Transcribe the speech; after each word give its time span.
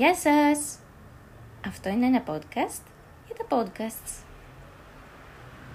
Γεια 0.00 0.14
σας! 0.14 0.78
Αυτό 1.66 1.88
είναι 1.88 2.06
ένα 2.06 2.22
podcast 2.26 2.82
για 3.26 3.36
τα 3.36 3.46
podcasts. 3.50 4.24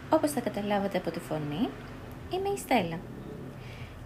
Όπως 0.09 0.32
θα 0.32 0.39
καταλάβατε 0.39 0.98
από 0.98 1.12
τη 1.12 1.20
φωνή, 1.20 1.70
είμαι 2.30 2.50
η 2.50 2.57
Στέλλα. 2.57 3.00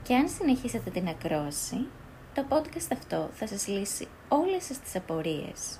Και 0.03 0.15
αν 0.15 0.29
συνεχίσετε 0.29 0.89
την 0.89 1.07
ακρόαση, 1.07 1.87
το 2.33 2.45
podcast 2.49 2.87
αυτό 2.93 3.29
θα 3.33 3.47
σας 3.47 3.67
λύσει 3.67 4.07
όλες 4.27 4.63
σας 4.65 4.79
τις 4.79 4.95
απορίες 4.95 5.79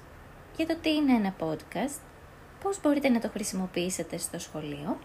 για 0.55 0.65
το 0.67 0.75
τι 0.81 0.93
είναι 0.93 1.13
ένα 1.13 1.35
podcast, 1.39 1.99
πώς 2.63 2.81
μπορείτε 2.81 3.09
να 3.09 3.19
το 3.19 3.29
χρησιμοποιήσετε 3.29 4.17
στο 4.17 4.39
σχολείο, 4.39 4.97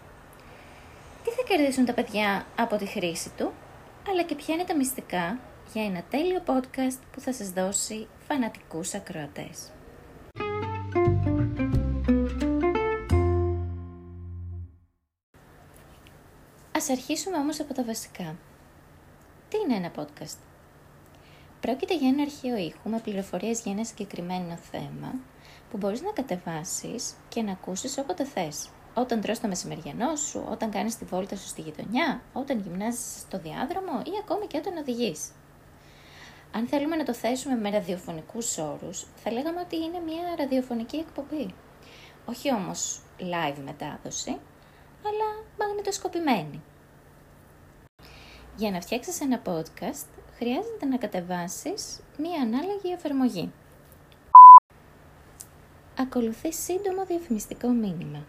τι 1.23 1.29
θα 1.29 1.43
κερδίσουν 1.47 1.85
τα 1.85 1.93
παιδιά 1.93 2.45
από 2.55 2.75
τη 2.75 2.85
χρήση 2.85 3.31
του, 3.37 3.51
αλλά 4.09 4.23
και 4.23 4.35
ποια 4.35 4.53
είναι 4.53 4.63
τα 4.63 4.75
μυστικά 4.75 5.39
για 5.73 5.83
ένα 5.83 6.03
τέλειο 6.09 6.41
podcast 6.45 6.99
που 7.11 7.19
θα 7.19 7.33
σας 7.33 7.49
δώσει 7.49 8.07
φανατικούς 8.27 8.93
ακροατές. 8.93 9.71
Ας 16.71 16.89
αρχίσουμε 16.89 17.37
όμως 17.37 17.59
από 17.59 17.73
τα 17.73 17.83
βασικά. 17.83 18.35
Τι 19.49 19.57
είναι 19.57 19.75
ένα 19.75 19.91
podcast? 19.95 20.37
Πρόκειται 21.59 21.95
για 21.97 22.07
ένα 22.07 22.21
αρχαίο 22.21 22.57
ήχου 22.57 22.89
με 22.89 22.99
πληροφορίες 22.99 23.61
για 23.61 23.71
ένα 23.71 23.83
συγκεκριμένο 23.83 24.55
θέμα 24.71 25.13
που 25.71 25.77
μπορείς 25.77 26.01
να 26.01 26.11
κατεβάσεις 26.11 27.13
και 27.29 27.41
να 27.41 27.51
ακούσεις 27.51 27.97
όποτε 27.97 28.25
θες. 28.25 28.69
Όταν 28.93 29.21
τρως 29.21 29.39
το 29.39 29.47
μεσημεριανό 29.47 30.15
σου, 30.15 30.45
όταν 30.49 30.71
κάνεις 30.71 30.97
τη 30.97 31.05
βόλτα 31.05 31.35
σου 31.35 31.47
στη 31.47 31.61
γειτονιά, 31.61 32.21
όταν 32.33 32.59
γυμνάζεις 32.59 33.19
στο 33.19 33.39
διάδρομο 33.39 34.01
ή 34.05 34.11
ακόμη 34.23 34.47
και 34.47 34.57
όταν 34.57 34.77
οδηγείς. 34.77 35.31
Αν 36.55 36.67
θέλουμε 36.67 36.95
να 36.95 37.03
το 37.03 37.13
θέσουμε 37.13 37.55
με 37.55 37.69
ραδιοφωνικούς 37.69 38.57
όρους, 38.57 39.05
θα 39.15 39.31
λέγαμε 39.31 39.59
ότι 39.59 39.75
είναι 39.75 39.99
μια 39.99 40.35
ραδιοφωνική 40.37 40.97
εκπομπή. 40.97 41.53
Όχι 42.25 42.53
όμως 42.53 43.01
live 43.19 43.57
μετάδοση, 43.65 44.29
αλλά 45.05 45.43
μαγνητοσκοπημένη. 45.59 46.61
Για 48.55 48.71
να 48.71 48.81
φτιάξεις 48.81 49.21
ένα 49.21 49.41
podcast, 49.45 50.07
χρειάζεται 50.37 50.85
να 50.85 50.97
κατεβάσεις 50.97 51.99
μία 52.17 52.41
ανάλογη 52.41 52.91
εφαρμογή. 52.93 53.51
Ακολουθεί 55.99 56.53
σύντομο 56.53 57.05
διαφημιστικό 57.05 57.69
μήνυμα. 57.69 58.25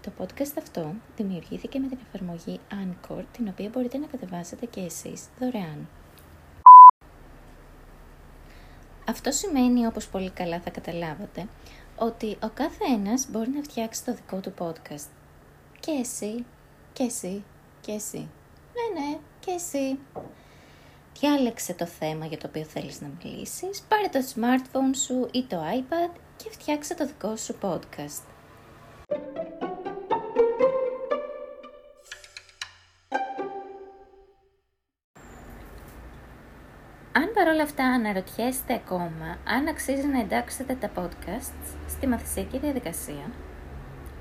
Το 0.00 0.12
podcast 0.18 0.54
αυτό 0.58 0.94
δημιουργήθηκε 1.16 1.78
με 1.78 1.88
την 1.88 1.98
εφαρμογή 2.06 2.60
Anchor, 2.70 3.22
την 3.32 3.48
οποία 3.48 3.68
μπορείτε 3.68 3.98
να 3.98 4.06
κατεβάσετε 4.06 4.66
και 4.66 4.80
εσείς 4.80 5.26
δωρεάν. 5.38 5.88
Αυτό 9.08 9.30
σημαίνει, 9.30 9.86
όπως 9.86 10.08
πολύ 10.08 10.30
καλά 10.30 10.60
θα 10.60 10.70
καταλάβατε, 10.70 11.46
ότι 11.96 12.36
ο 12.42 12.48
κάθε 12.54 12.84
ένας 12.94 13.26
μπορεί 13.30 13.50
να 13.50 13.62
φτιάξει 13.62 14.04
το 14.04 14.14
δικό 14.14 14.40
του 14.40 14.54
podcast. 14.58 15.08
Και 15.80 15.90
εσύ, 16.00 16.44
και 16.92 17.02
εσύ, 17.02 17.44
και 17.80 17.92
εσύ. 17.92 18.18
Ναι, 18.74 19.00
ναι, 19.00 19.18
και 19.40 19.50
εσύ. 19.50 19.98
Διάλεξε 21.20 21.74
το 21.74 21.86
θέμα 21.86 22.26
για 22.26 22.38
το 22.38 22.46
οποίο 22.46 22.64
θέλεις 22.64 23.00
να 23.00 23.10
μιλήσεις, 23.22 23.82
πάρε 23.88 24.08
το 24.08 24.18
smartphone 24.34 24.96
σου 25.04 25.28
ή 25.32 25.44
το 25.44 25.56
iPad 25.56 26.18
και 26.36 26.50
φτιάξε 26.50 26.94
το 26.94 27.06
δικό 27.06 27.36
σου 27.36 27.56
podcast. 27.62 28.37
Αν 37.18 37.32
παρόλα 37.34 37.62
αυτά 37.62 37.84
αναρωτιέστε 37.84 38.74
ακόμα 38.74 39.38
αν 39.44 39.66
αξίζει 39.68 40.06
να 40.06 40.20
εντάξετε 40.20 40.74
τα 40.74 40.90
podcasts 40.96 41.76
στη 41.88 42.06
μαθησιακή 42.06 42.58
διαδικασία, 42.58 43.30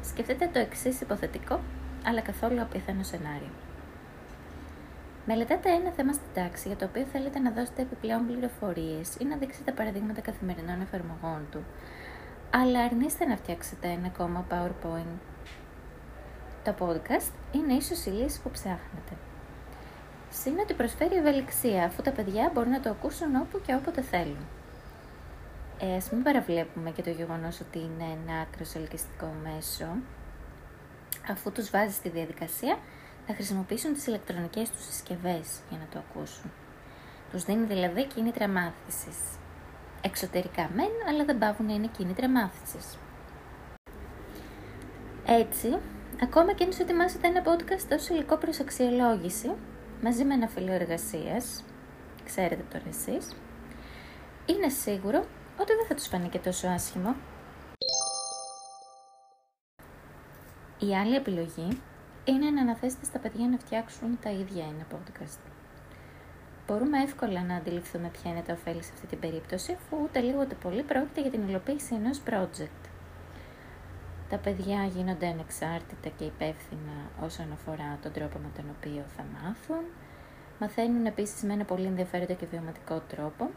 σκεφτείτε 0.01 0.49
το 0.53 0.59
εξής 0.59 1.01
υποθετικό, 1.01 1.59
αλλά 2.05 2.21
καθόλου 2.21 2.61
απίθανο 2.61 3.03
σενάριο. 3.03 3.53
Μελετάτε 5.25 5.69
ένα 5.69 5.91
θέμα 5.91 6.13
στην 6.13 6.27
τάξη 6.33 6.67
για 6.67 6.77
το 6.77 6.85
οποίο 6.85 7.05
θέλετε 7.11 7.39
να 7.39 7.51
δώσετε 7.51 7.81
επιπλέον 7.81 8.25
πληροφορίες 8.27 9.15
ή 9.19 9.25
να 9.25 9.35
δείξετε 9.35 9.71
παραδείγματα 9.71 10.21
καθημερινών 10.21 10.81
εφαρμογών 10.81 11.47
του, 11.51 11.63
αλλά 12.49 12.79
αρνείστε 12.83 13.25
να 13.25 13.35
φτιάξετε 13.35 13.87
ένα 13.87 14.07
ακόμα 14.07 14.45
PowerPoint. 14.51 15.17
Το 16.63 16.75
podcast 16.79 17.31
είναι 17.51 17.73
ίσως 17.73 18.05
η 18.05 18.09
λύση 18.09 18.41
που 18.41 18.49
ψάχνετε. 18.51 19.13
Συν 20.41 20.59
ότι 20.59 20.73
προσφέρει 20.73 21.15
ευελιξία, 21.15 21.85
αφού 21.85 22.01
τα 22.01 22.11
παιδιά 22.11 22.51
μπορούν 22.53 22.71
να 22.71 22.79
το 22.79 22.89
ακούσουν 22.89 23.35
όπου 23.35 23.61
και 23.65 23.75
όποτε 23.75 24.01
θέλουν. 24.01 24.47
Ε, 25.79 25.95
ας 25.95 26.09
μην 26.11 26.23
παραβλέπουμε 26.23 26.91
και 26.91 27.01
το 27.01 27.09
γεγονός 27.09 27.59
ότι 27.59 27.79
είναι 27.79 28.03
ένα 28.03 28.39
άκρος 28.39 28.75
ελκυστικό 28.75 29.33
μέσο, 29.43 29.85
αφού 31.29 31.51
τους 31.51 31.69
βάζει 31.69 31.93
στη 31.93 32.09
διαδικασία 32.09 32.77
θα 33.27 33.33
χρησιμοποιήσουν 33.33 33.93
τις 33.93 34.07
ηλεκτρονικές 34.07 34.69
τους 34.69 34.85
συσκευές 34.85 35.59
για 35.69 35.77
να 35.77 35.85
το 35.91 35.99
ακούσουν. 36.09 36.51
Τους 37.31 37.43
δίνει 37.43 37.65
δηλαδή 37.65 38.05
κίνητρα 38.05 38.47
μάθησης. 38.47 39.17
Εξωτερικά 40.01 40.69
μεν, 40.75 40.91
αλλά 41.09 41.25
δεν 41.25 41.37
πάβουν 41.37 41.65
να 41.65 41.73
είναι 41.73 41.89
κίνητρα 41.97 42.29
μάθησης. 42.29 42.97
Έτσι, 45.25 45.77
ακόμα 46.21 46.53
και 46.53 46.63
αν 46.63 46.73
σου 46.73 46.81
ετοιμάσετε 46.81 47.27
ένα 47.27 47.43
podcast 47.43 47.91
ως 47.97 48.09
υλικό 48.09 48.35
προς 48.37 48.59
αξιολόγηση, 48.59 49.51
μαζί 50.01 50.23
με 50.23 50.33
ένα 50.33 50.47
φιλίο 50.47 50.73
εργασίας, 50.73 51.63
ξέρετε 52.25 52.63
τώρα 52.71 52.83
εσείς, 52.87 53.35
είναι 54.45 54.69
σίγουρο 54.69 55.25
ότι 55.59 55.73
δεν 55.73 55.85
θα 55.87 55.95
τους 55.95 56.07
φανεί 56.07 56.29
και 56.29 56.39
τόσο 56.39 56.67
άσχημο. 56.67 57.15
Η 60.79 60.95
άλλη 60.95 61.15
επιλογή 61.15 61.81
είναι 62.25 62.49
να 62.49 62.61
αναθέσετε 62.61 63.05
στα 63.05 63.19
παιδιά 63.19 63.47
να 63.47 63.57
φτιάξουν 63.57 64.19
τα 64.21 64.29
ίδια 64.29 64.63
ένα 64.63 64.85
podcast. 64.91 65.39
Μπορούμε 66.67 67.01
εύκολα 67.01 67.43
να 67.43 67.55
αντιληφθούμε 67.55 68.09
ποια 68.09 68.31
είναι 68.31 68.41
τα 68.41 68.53
ωφέλη 68.53 68.83
σε 68.83 68.91
αυτή 68.93 69.07
την 69.07 69.19
περίπτωση, 69.19 69.71
αφού 69.71 69.97
ούτε 70.03 70.19
λίγο 70.19 70.41
ούτε 70.41 70.55
πολύ 70.55 70.83
πρόκειται 70.83 71.21
για 71.21 71.31
την 71.31 71.47
υλοποίηση 71.47 71.95
ενός 71.95 72.21
project. 72.29 72.96
Τα 74.29 74.37
παιδιά 74.37 74.85
γίνονται 74.85 75.27
ανεξάρτητα 75.27 76.09
και 76.17 76.23
υπεύθυνα 76.23 76.95
όσον 77.21 77.51
αφορά 77.53 77.97
τον 78.01 78.11
τρόπο 78.11 78.37
με 78.37 78.49
τον 78.55 78.65
οποίο 78.77 79.03
θα 79.15 79.23
μάθουν. 79.33 79.83
Μαθαίνουν 80.59 81.05
επίσης 81.05 81.43
με 81.43 81.53
ένα 81.53 81.63
πολύ 81.63 81.85
ενδιαφέροντα 81.85 82.33
και 82.33 82.45
βιωματικό 82.45 82.99
τρόπο. 82.99 83.49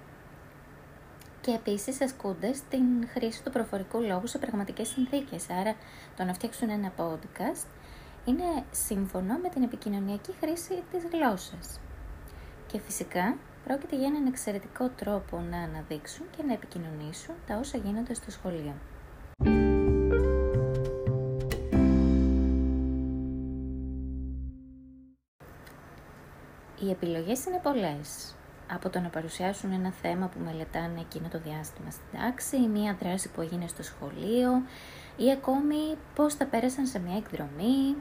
Και 1.41 1.51
επίσης 1.51 2.01
ασκούνται 2.01 2.53
στην 2.53 3.09
χρήση 3.09 3.43
του 3.43 3.51
προφορικού 3.51 4.01
λόγου 4.01 4.27
σε 4.27 4.39
πραγματικές 4.39 4.89
συνθήκες. 4.89 5.51
Άρα 5.51 5.75
το 6.17 6.25
να 6.25 6.35
φτιάξουν 6.35 6.71
ένα 6.71 6.93
podcast 6.97 7.67
είναι 8.25 8.65
σύμφωνο 8.71 9.39
με 9.43 9.49
την 9.49 9.63
επικοινωνιακή 9.63 10.33
χρήση 10.41 10.83
της 10.93 11.03
γλώσσας. 11.13 11.81
Και 12.67 12.79
φυσικά 12.79 13.37
πρόκειται 13.65 13.97
για 13.97 14.07
έναν 14.07 14.27
εξαιρετικό 14.27 14.89
τρόπο 14.89 15.41
να 15.51 15.59
αναδείξουν 15.59 16.27
και 16.37 16.43
να 16.43 16.53
επικοινωνήσουν 16.53 17.35
τα 17.47 17.57
όσα 17.57 17.79
γίνονται 17.79 18.15
στο 18.15 18.31
σχολείο. 18.31 18.75
Οι 26.83 26.91
επιλογές 26.91 27.45
είναι 27.45 27.61
πολλές. 27.63 28.35
Από 28.73 28.89
το 28.91 29.01
να 29.01 29.09
παρουσιάσουν 29.09 29.73
ένα 29.73 29.93
θέμα 30.03 30.27
που 30.27 30.39
μελετάνε 30.45 31.01
εκείνο 31.01 31.29
το 31.29 31.39
διάστημα 31.39 31.91
στην 31.91 32.21
τάξη 32.21 32.57
ή 32.57 32.69
μία 32.69 32.97
δράση 33.01 33.29
που 33.29 33.41
έγινε 33.41 33.67
στο 33.67 33.83
σχολείο 33.83 34.63
ή 35.17 35.31
ακόμη 35.31 35.97
πώς 36.15 36.37
τα 36.37 36.45
πέρασαν 36.45 36.87
σε 36.87 36.99
μια 36.99 37.17
εκδρομή. 37.17 37.97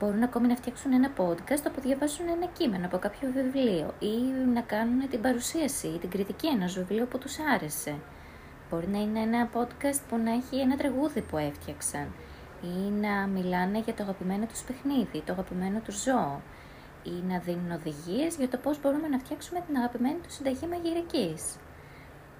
Μπορούν 0.00 0.22
ακόμη 0.22 0.46
να 0.46 0.56
φτιάξουν 0.56 0.92
ένα 0.92 1.10
podcast 1.16 1.64
όπου 1.68 1.80
διαβάσουν 1.80 2.28
ένα 2.28 2.46
κείμενο 2.46 2.86
από 2.86 2.98
κάποιο 2.98 3.30
βιβλίο 3.34 3.94
ή 3.98 4.16
να 4.54 4.60
κάνουν 4.60 5.08
την 5.08 5.20
παρουσίαση 5.20 5.86
ή 5.86 5.98
την 5.98 6.10
κριτική 6.10 6.46
ενός 6.46 6.74
βιβλίου 6.74 7.06
που 7.10 7.18
τους 7.18 7.38
άρεσε. 7.54 7.94
Μπορεί 8.70 8.88
να 8.88 8.98
είναι 8.98 9.20
ένα 9.20 9.48
podcast 9.54 10.00
που 10.08 10.16
να 10.16 10.32
έχει 10.32 10.60
ένα 10.60 10.76
τραγούδι 10.76 11.20
που 11.20 11.36
έφτιαξαν 11.36 12.06
ή 12.62 12.90
να 12.90 13.26
μιλάνε 13.26 13.78
για 13.78 13.94
το 13.94 14.02
αγαπημένο 14.02 14.46
τους 14.46 14.62
παιχνίδι, 14.62 15.22
το 15.26 15.32
αγαπημένο 15.32 15.80
τους 15.84 16.02
ζώο 16.02 16.40
ή 17.08 17.22
να 17.28 17.38
δίνουν 17.38 17.70
οδηγίες 17.70 18.36
για 18.36 18.48
το 18.48 18.56
πώς 18.56 18.80
μπορούμε 18.80 19.08
να 19.08 19.18
φτιάξουμε 19.18 19.60
την 19.66 19.76
αγαπημένη 19.76 20.18
του 20.22 20.32
συνταγή 20.32 20.66
μαγειρικής. 20.66 21.56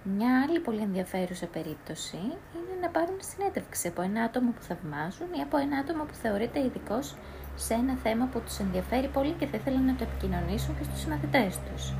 Μια 0.02 0.42
άλλη 0.42 0.60
πολύ 0.60 0.80
ενδιαφέρουσα 0.80 1.46
περίπτωση 1.46 2.16
είναι 2.56 2.74
να 2.80 2.88
πάρουν 2.88 3.18
συνέντευξη 3.20 3.88
από 3.88 4.02
ένα 4.02 4.22
άτομο 4.22 4.50
που 4.50 4.62
θαυμάζουν 4.62 5.32
ή 5.32 5.40
από 5.40 5.56
ένα 5.56 5.78
άτομο 5.78 6.04
που 6.04 6.14
θεωρείται 6.14 6.64
ειδικός 6.64 7.16
σε 7.56 7.74
ένα 7.74 7.94
θέμα 7.94 8.26
που 8.26 8.40
τους 8.40 8.58
ενδιαφέρει 8.58 9.08
πολύ 9.08 9.32
και 9.32 9.46
θα 9.46 9.56
ήθελαν 9.56 9.84
να 9.84 9.94
το 9.94 10.04
επικοινωνήσουν 10.04 10.78
και 10.78 10.84
στους 10.84 11.06
μαθητές 11.06 11.58
τους. 11.58 11.94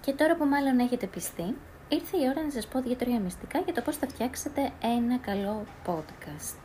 Και 0.00 0.12
τώρα 0.12 0.36
που 0.36 0.44
μάλλον 0.44 0.78
έχετε 0.78 1.06
πιστεί, 1.06 1.56
ήρθε 1.94 2.16
η 2.16 2.28
ώρα 2.28 2.42
να 2.42 2.50
σας 2.50 2.66
πω 2.66 2.80
δύο-τρία 2.80 3.20
μυστικά 3.20 3.58
για 3.58 3.72
το 3.74 3.80
πώς 3.80 3.96
θα 3.96 4.06
φτιάξετε 4.06 4.72
ένα 4.82 5.18
καλό 5.18 5.64
podcast. 5.86 6.56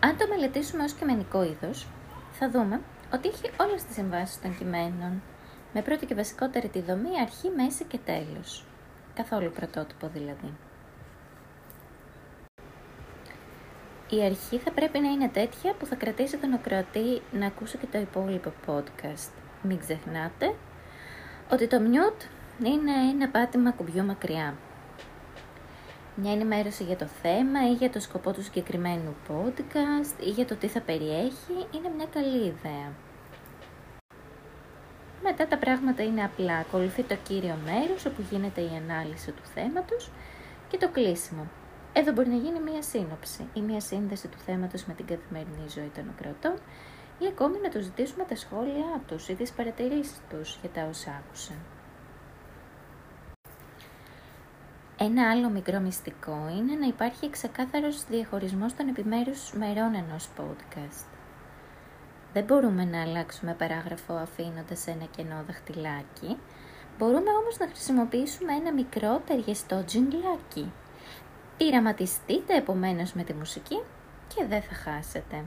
Αν 0.00 0.16
το 0.16 0.26
μελετήσουμε 0.28 0.84
ως 0.84 0.92
κειμενικό 0.92 1.42
είδος, 1.42 1.86
θα 2.32 2.50
δούμε 2.50 2.80
ότι 3.14 3.28
έχει 3.28 3.50
όλες 3.60 3.84
τις 3.84 3.94
συμβάσεις 3.94 4.40
των 4.40 4.58
κειμένων, 4.58 5.22
με 5.72 5.82
πρώτη 5.82 6.06
και 6.06 6.14
βασικότερη 6.14 6.68
τη 6.68 6.80
δομή 6.80 7.20
αρχή, 7.20 7.48
μέση 7.56 7.84
και 7.84 7.98
τέλος. 7.98 8.64
Καθόλου 9.14 9.50
πρωτότυπο 9.50 10.10
δηλαδή. 10.12 10.54
Η 14.08 14.24
αρχή 14.24 14.58
θα 14.58 14.72
πρέπει 14.72 14.98
να 14.98 15.08
είναι 15.08 15.28
τέτοια 15.28 15.74
που 15.74 15.86
θα 15.86 15.94
κρατήσει 15.94 16.36
τον 16.36 16.52
ακροατή 16.52 17.22
να 17.32 17.46
ακούσει 17.46 17.78
και 17.78 17.86
το 17.86 17.98
υπόλοιπο 17.98 18.52
podcast. 18.66 19.30
Μην 19.62 19.78
ξεχνάτε 19.78 20.54
ότι 21.50 21.66
το 21.66 21.76
mute 21.76 22.26
είναι 22.64 22.92
ένα 23.12 23.28
πάτημα 23.28 23.70
κουμπιού 23.70 24.04
μακριά. 24.04 24.54
Μια 26.14 26.32
ενημέρωση 26.32 26.84
για 26.84 26.96
το 26.96 27.06
θέμα 27.06 27.68
ή 27.70 27.72
για 27.72 27.90
το 27.90 28.00
σκοπό 28.00 28.32
του 28.32 28.42
συγκεκριμένου 28.42 29.14
podcast 29.28 30.24
ή 30.24 30.30
για 30.30 30.46
το 30.46 30.56
τι 30.56 30.68
θα 30.68 30.80
περιέχει 30.80 31.66
είναι 31.74 31.90
μια 31.96 32.06
καλή 32.12 32.36
ιδέα. 32.36 32.92
Μετά 35.22 35.46
τα 35.46 35.58
πράγματα 35.58 36.02
είναι 36.02 36.24
απλά. 36.24 36.56
Ακολουθεί 36.56 37.02
το 37.02 37.16
κύριο 37.22 37.58
μέρος 37.64 38.06
όπου 38.06 38.22
γίνεται 38.30 38.60
η 38.60 38.70
ανάλυση 38.82 39.30
του 39.30 39.42
θέματος 39.54 40.10
και 40.68 40.76
το 40.76 40.88
κλείσιμο. 40.88 41.46
Εδώ 41.92 42.12
μπορεί 42.12 42.28
να 42.28 42.36
γίνει 42.36 42.60
μία 42.60 42.82
σύνοψη 42.82 43.48
ή 43.54 43.60
μία 43.60 43.80
σύνδεση 43.80 44.28
του 44.28 44.38
θέματος 44.38 44.84
με 44.84 44.94
την 44.94 45.06
καθημερινή 45.06 45.68
ζωή 45.68 45.90
των 45.94 46.04
ακροατών 46.16 46.54
ή 47.18 47.26
ακόμη 47.26 47.58
να 47.62 47.68
τους 47.68 47.84
ζητήσουμε 47.84 48.24
τα 48.24 48.36
σχόλιά 48.36 49.02
τους 49.06 49.28
ή 49.28 49.34
τις 49.34 49.52
παρατηρήσεις 49.52 50.20
τους 50.30 50.58
για 50.60 50.70
τα 50.70 50.86
όσα 50.90 51.10
άκουσαν. 51.10 51.56
Ένα 55.04 55.30
άλλο 55.30 55.48
μικρό 55.50 55.80
μυστικό 55.80 56.48
είναι 56.56 56.74
να 56.74 56.86
υπάρχει 56.86 57.30
ξεκάθαρος 57.30 58.04
διαχωρισμός 58.04 58.74
των 58.74 58.88
επιμέρους 58.88 59.52
μερών 59.52 59.94
ενός 59.94 60.28
podcast. 60.38 61.06
Δεν 62.32 62.44
μπορούμε 62.44 62.84
να 62.84 63.02
αλλάξουμε 63.02 63.54
παράγραφο 63.54 64.14
αφήνοντας 64.14 64.86
ένα 64.86 65.04
κενό 65.16 65.44
δαχτυλάκι, 65.46 66.36
μπορούμε 66.98 67.30
όμως 67.40 67.58
να 67.58 67.66
χρησιμοποιήσουμε 67.66 68.52
ένα 68.52 68.72
μικρό 68.72 69.22
ταιριαστό 69.26 69.84
τζιγκλάκι. 69.84 70.72
Πειραματιστείτε 71.56 72.56
επομένως 72.56 73.12
με 73.12 73.22
τη 73.22 73.34
μουσική 73.34 73.82
και 74.34 74.44
δεν 74.48 74.62
θα 74.62 74.74
χάσετε. 74.74 75.44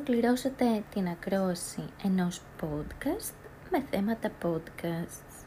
Μόλις 0.00 0.12
ολοκληρώσετε 0.12 0.84
την 0.94 1.08
ακρόαση 1.08 1.84
ενός 2.04 2.40
podcast 2.60 3.34
με 3.70 3.84
θέματα 3.90 4.30
podcasts. 4.42 5.44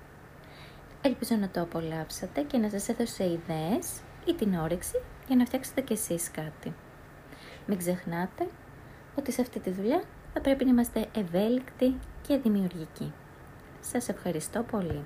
Ελπίζω 1.02 1.36
να 1.36 1.50
το 1.50 1.62
απολαύσατε 1.62 2.42
και 2.42 2.58
να 2.58 2.70
σας 2.70 2.90
έδωσε 2.90 3.24
ιδέες 3.24 4.02
ή 4.26 4.34
την 4.34 4.56
όρεξη 4.56 5.02
για 5.28 5.36
να 5.36 5.46
φτιάξετε 5.46 5.82
κι 5.82 5.94
εσείς 5.94 6.32
κάτι. 6.32 6.74
Μην 7.66 7.78
ξεχνάτε 7.78 8.48
ότι 9.16 9.32
σε 9.32 9.42
αυτή 9.42 9.60
τη 9.60 9.70
δουλειά 9.70 10.04
θα 10.34 10.42
πρέπει 10.42 10.64
να 10.64 10.70
είμαστε 10.70 11.08
ευέλικτοι 11.16 12.00
και 12.22 12.38
δημιουργικοί. 12.38 13.14
Σας 13.80 14.10
ευχαριστώ 14.10 14.64
πολύ. 14.64 15.04